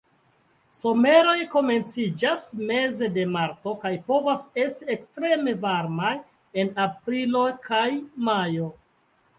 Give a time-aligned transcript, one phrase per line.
[0.75, 6.19] Someroj komenciĝas meze de marto kaj povas esti ekstreme varmaj
[6.65, 7.89] en aprilo kaj
[8.31, 8.75] majo.